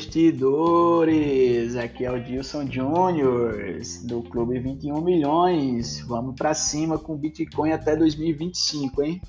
[0.00, 1.76] investidores!
[1.76, 3.54] Aqui é o Dilson Júnior
[4.04, 6.00] do Clube 21 Milhões.
[6.08, 9.20] Vamos para cima com Bitcoin até 2025, hein?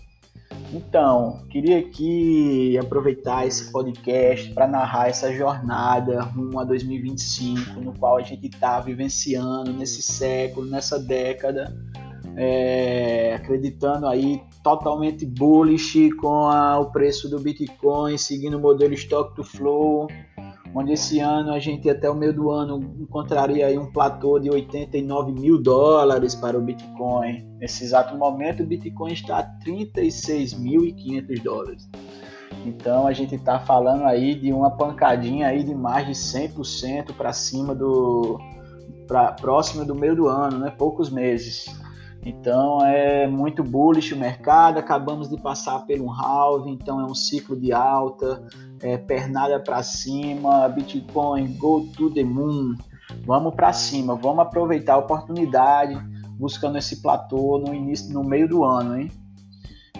[0.74, 8.16] Então, queria aqui aproveitar esse podcast para narrar essa jornada rumo a 2025, no qual
[8.16, 11.76] a gente está vivenciando nesse século, nessa década,
[12.38, 19.36] é, acreditando aí totalmente bullish com a, o preço do Bitcoin, seguindo o modelo Stock
[19.36, 20.08] to Flow,
[20.74, 24.50] onde esse ano a gente até o meio do ano encontraria aí um platô de
[24.50, 27.46] 89 mil dólares para o Bitcoin.
[27.60, 31.90] Nesse exato momento o Bitcoin está a 36.500 dólares.
[32.66, 37.34] Então a gente está falando aí de uma pancadinha aí de mais de 100% para
[37.34, 38.40] cima do
[39.08, 40.72] pra, próximo do meio do ano, né?
[40.78, 41.66] Poucos meses.
[42.24, 44.78] Então é muito bullish o mercado.
[44.78, 48.46] Acabamos de passar por um halve, então é um ciclo de alta,
[48.82, 52.76] é, pernada para cima, Bitcoin go to the moon.
[53.26, 56.00] Vamos para cima, vamos aproveitar a oportunidade,
[56.38, 59.12] buscando esse platô no início, no meio do ano, hein?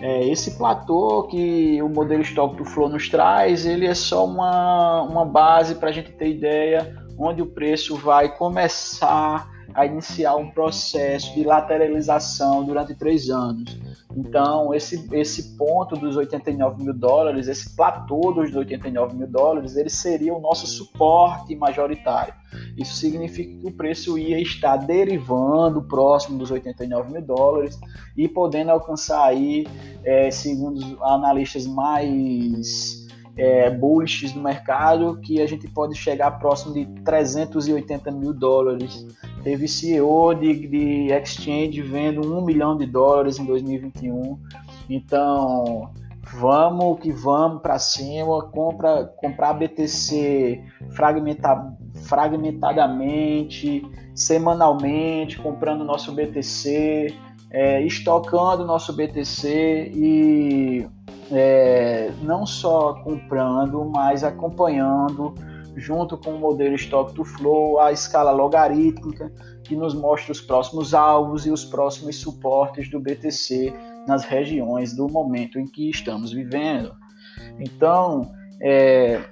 [0.02, 5.04] É, esse platô que o modelo Stock to Flow nos traz, ele é só uma,
[5.04, 10.50] uma base para a gente ter ideia onde o preço vai começar a iniciar um
[10.50, 13.80] processo de lateralização durante três anos.
[14.16, 19.90] Então, esse, esse ponto dos 89 mil dólares, esse platô dos 89 mil dólares, ele
[19.90, 22.34] seria o nosso suporte majoritário.
[22.78, 27.80] Isso significa que o preço ia estar derivando próximo dos 89 mil dólares
[28.18, 29.66] e podendo alcançar aí,
[30.04, 33.02] é, segundo analistas mais
[33.38, 39.06] é, bullish do mercado que a gente pode chegar próximo de 380 mil dólares.
[39.44, 44.40] Teve CEO de, de exchange vendo 1 milhão de dólares em 2021.
[44.90, 45.90] Então,
[46.34, 57.14] vamos que vamos para cima, compra, comprar BTC fragmenta, fragmentadamente, semanalmente, comprando nosso BTC,
[57.50, 60.88] é, estocando nosso BTC e
[61.32, 65.34] é, não só comprando, mas acompanhando
[65.76, 69.32] junto com o modelo Stock to Flow, a escala logarítmica,
[69.64, 73.74] que nos mostra os próximos alvos e os próximos suportes do BTC
[74.08, 76.94] nas regiões do momento em que estamos vivendo.
[77.60, 78.32] Então,
[78.62, 79.24] é,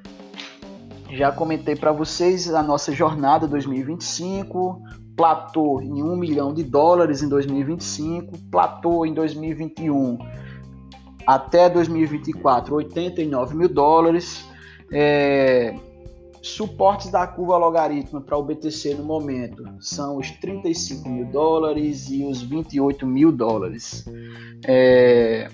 [1.12, 4.82] já comentei para vocês a nossa jornada 2025,
[5.16, 10.18] platô em 1 milhão de dólares em 2025, platô em 2021
[11.30, 14.44] até 2024, 89 mil dólares.
[14.92, 15.76] É,
[16.42, 22.24] suportes da curva logarítmica para o BTC no momento são os 35 mil dólares e
[22.24, 24.06] os 28 mil dólares.
[24.66, 25.50] É,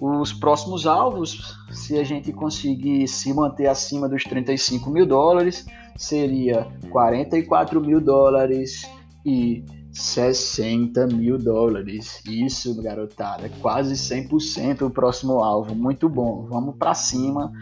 [0.00, 6.66] os próximos alvos, se a gente conseguir se manter acima dos 35 mil dólares, seria
[6.90, 8.88] 44 mil dólares
[9.26, 12.22] e 60 mil dólares.
[12.24, 15.74] Isso, garotada, quase 100% o próximo alvo.
[15.74, 16.46] Muito bom.
[16.48, 17.52] Vamos para cima.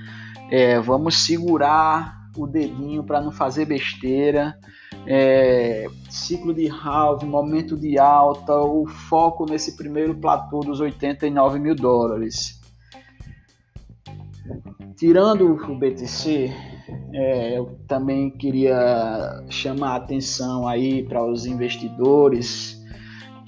[0.51, 4.59] É, vamos segurar o dedinho para não fazer besteira.
[5.07, 11.75] É, ciclo de halve, momento de alta, o foco nesse primeiro platô dos 89 mil
[11.75, 12.61] dólares.
[14.97, 16.53] Tirando o BTC,
[17.13, 22.79] é, eu também queria chamar a atenção aí para os investidores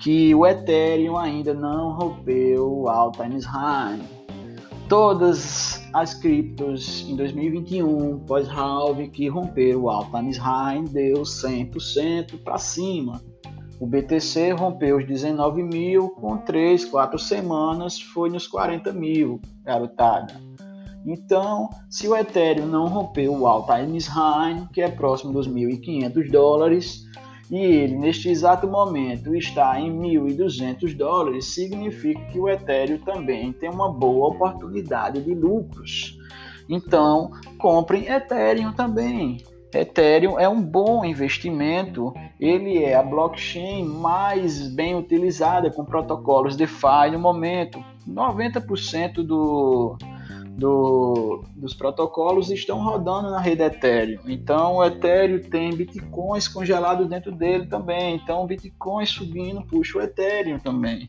[0.00, 4.00] que o Ethereum ainda não rompeu o all-time high.
[4.90, 13.22] Todas as criptos em 2021, pós-halve, que romperam o high, deu 100% para cima.
[13.78, 20.34] O BTC rompeu os 19 mil, com 3, 4 semanas foi nos 40 mil, garotada.
[21.06, 27.04] Então, se o Ethereum não rompeu o all-time high, que é próximo dos 1.500 dólares,
[27.50, 33.68] e ele neste exato momento está em 1.200 dólares, significa que o Ethereum também tem
[33.68, 36.16] uma boa oportunidade de lucros.
[36.68, 39.38] Então, comprem Ethereum também.
[39.74, 47.10] Ethereum é um bom investimento, ele é a blockchain mais bem utilizada com protocolos DeFi
[47.12, 47.82] no momento.
[48.08, 49.96] 90% do,
[50.56, 54.20] do, dos protocolos estão rodando na rede Ethereum.
[54.26, 58.16] Então, o Ethereum tem bitcoins congelados dentro dele também.
[58.16, 61.08] Então, o Bitcoin subindo puxa o Ethereum também.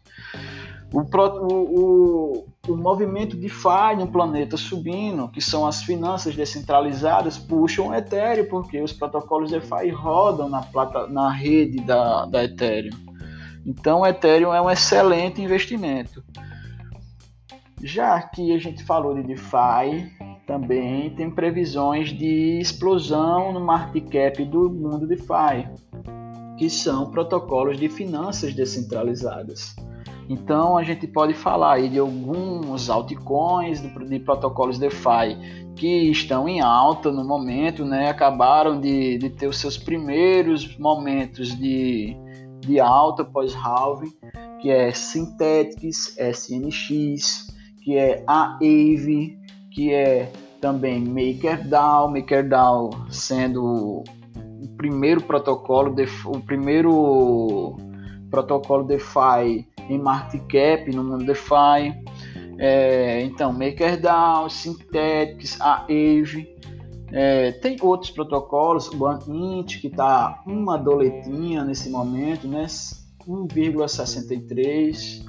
[0.93, 7.95] O, o, o, movimento DeFi no planeta subindo, que são as finanças descentralizadas, puxam o
[7.95, 12.97] Ethereum, porque os protocolos DeFi rodam na, plata, na rede da, da Ethereum.
[13.65, 16.21] Então, o Ethereum é um excelente investimento.
[17.83, 20.11] Já que a gente falou de DeFi,
[20.45, 25.67] também tem previsões de explosão no market cap do mundo DeFi,
[26.57, 29.75] que são protocolos de finanças descentralizadas.
[30.29, 36.61] Então a gente pode falar aí de alguns altcoins, de protocolos DeFi que estão em
[36.61, 38.09] alta no momento, né?
[38.09, 42.15] acabaram de, de ter os seus primeiros momentos de,
[42.59, 44.13] de alta pós-halving,
[44.61, 47.47] que é Synthetics, SNX,
[47.81, 49.37] que é a AVE,
[49.71, 50.31] que é
[50.61, 55.95] também MakerDAO, MakerDAO sendo o primeiro protocolo,
[56.25, 57.75] o primeiro
[58.29, 61.99] protocolo DeFi em market cap no mundo DeFi.
[62.59, 66.55] É, então, MakerDAO, Synthetics, a Aave.
[67.13, 72.67] É, tem outros protocolos, o OneInt, que está uma doletinha nesse momento, né?
[73.27, 75.25] 1,63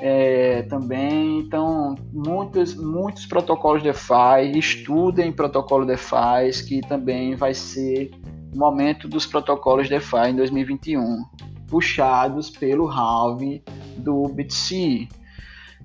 [0.00, 1.38] é, também.
[1.40, 8.10] Então, muitos, muitos protocolos DeFi, estudem protocolo DeFi, que também vai ser
[8.54, 11.22] o momento dos protocolos DeFi em 2021,
[11.68, 13.62] puxados pelo halving
[13.98, 15.08] do BTC.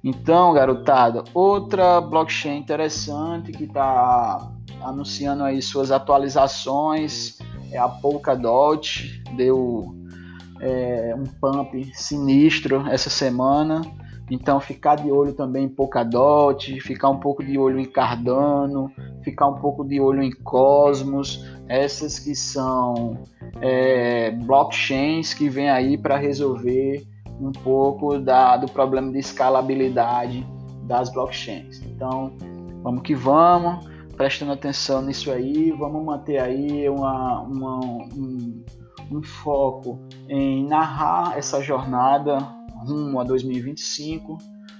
[0.03, 4.51] Então, garotada, outra blockchain interessante que está
[4.81, 7.39] anunciando aí suas atualizações
[7.71, 9.95] é a Polkadot, deu
[10.61, 13.81] é, um pump sinistro essa semana.
[14.29, 18.91] Então, ficar de olho também em Polkadot, ficar um pouco de olho em Cardano,
[19.23, 23.19] ficar um pouco de olho em Cosmos, essas que são
[23.61, 27.05] é, blockchains que vêm aí para resolver
[27.39, 30.45] um pouco da, do problema de escalabilidade
[30.83, 31.81] das blockchains.
[31.85, 32.33] Então,
[32.81, 33.85] vamos que vamos,
[34.15, 38.63] prestando atenção nisso aí, vamos manter aí uma, uma um,
[39.11, 42.37] um foco em narrar essa jornada
[42.85, 44.37] rumo a 2025,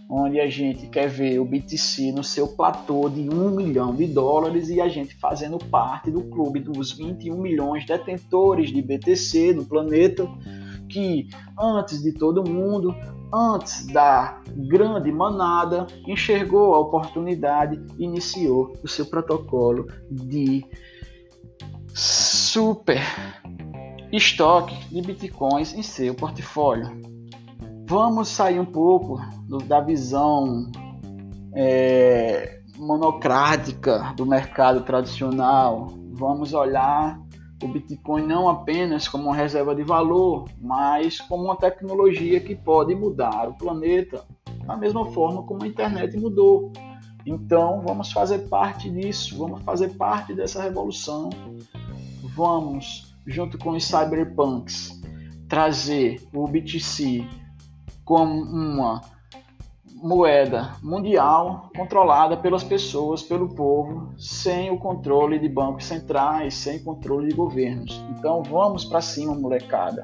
[0.09, 4.69] onde a gente quer ver o BTC no seu platô de 1 milhão de dólares
[4.69, 10.27] e a gente fazendo parte do clube dos 21 milhões detentores de BTC no planeta,
[10.87, 11.27] que
[11.59, 12.95] antes de todo mundo,
[13.33, 20.63] antes da grande manada, enxergou a oportunidade e iniciou o seu protocolo de
[21.93, 23.01] super
[24.11, 27.14] estoque de bitcoins em seu portfólio.
[27.87, 30.71] Vamos sair um pouco do, da visão
[31.55, 35.93] é, monocrática do mercado tradicional.
[36.13, 37.19] Vamos olhar
[37.63, 42.95] o Bitcoin não apenas como uma reserva de valor, mas como uma tecnologia que pode
[42.95, 44.25] mudar o planeta,
[44.65, 46.71] da mesma forma como a internet mudou.
[47.23, 51.29] Então, vamos fazer parte disso, vamos fazer parte dessa revolução.
[52.35, 55.01] Vamos, junto com os cyberpunks,
[55.47, 57.44] trazer o BTC
[58.05, 59.01] como uma
[59.95, 67.29] moeda mundial controlada pelas pessoas, pelo povo, sem o controle de bancos centrais, sem controle
[67.29, 67.99] de governos.
[68.11, 70.03] Então vamos para cima, molecada.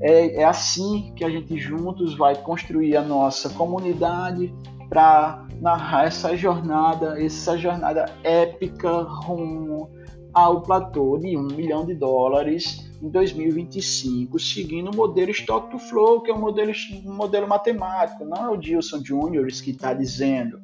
[0.00, 4.52] É, é, assim que a gente juntos vai construir a nossa comunidade
[4.88, 9.90] para narrar essa jornada, essa jornada épica rumo
[10.32, 16.20] ao platô de um milhão de dólares em 2025, seguindo o modelo Stock to Flow,
[16.20, 16.72] que é um modelo,
[17.04, 19.46] um modelo matemático, não é o Dilson Jr.
[19.62, 20.60] que está dizendo.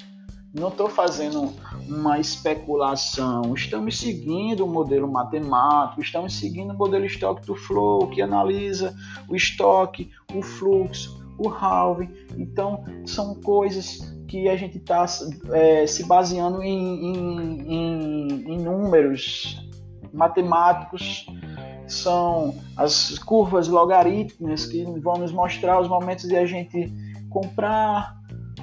[0.53, 1.53] Não estou fazendo
[1.89, 8.23] uma especulação, estamos seguindo o modelo matemático, estamos seguindo o modelo Stock to Flow, que
[8.23, 8.95] analisa
[9.29, 12.09] o estoque, o fluxo, o halving.
[12.37, 13.99] Então, são coisas
[14.29, 15.07] que a gente está
[15.53, 19.61] é, se baseando em, em, em, em números
[20.13, 21.27] matemáticos
[21.87, 26.93] são as curvas logarítmicas que vão nos mostrar os momentos de a gente
[27.29, 28.17] comprar,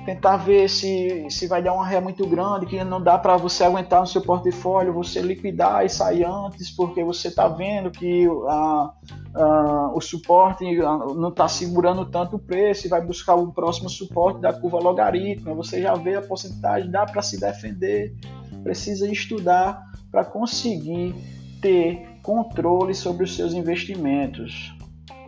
[0.06, 3.64] tentar ver se, se vai dar uma ré muito grande, que não dá para você
[3.64, 8.94] aguentar no seu portfólio, você liquidar e sair antes, porque você está vendo que a,
[9.36, 14.40] a, o suporte não está segurando tanto o preço e vai buscar o próximo suporte
[14.40, 18.16] da curva logarítmica, você já vê a porcentagem, dá para se defender,
[18.64, 21.14] precisa estudar para conseguir
[21.62, 24.76] ter controle sobre os seus investimentos.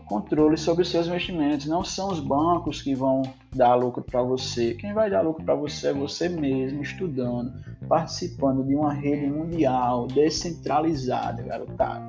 [0.06, 1.66] Controle sobre os seus investimentos.
[1.66, 3.24] Não são os bancos que vão
[3.56, 4.74] dar lucro para você.
[4.74, 7.54] Quem vai dar lucro para você é você mesmo, estudando,
[7.88, 12.06] participando de uma rede mundial descentralizada, garotada.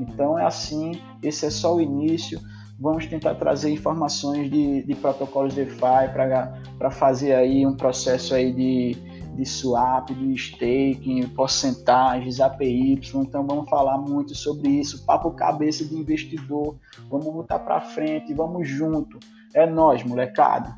[0.00, 2.40] Então é assim, esse é só o início.
[2.80, 8.96] Vamos tentar trazer informações de, de protocolos DeFi para fazer aí um processo aí de
[9.34, 13.00] de swap, de staking, porcentagens, APY.
[13.14, 15.04] Então vamos falar muito sobre isso.
[15.04, 16.76] Papo cabeça de investidor.
[17.10, 19.18] Vamos botar para frente, vamos junto.
[19.54, 20.74] É nós, molecada.